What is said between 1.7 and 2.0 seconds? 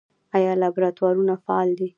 دي؟